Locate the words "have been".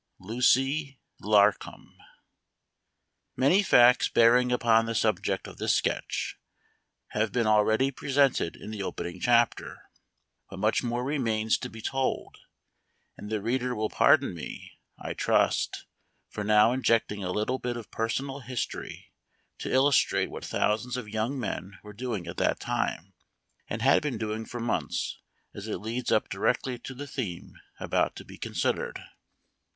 7.09-7.45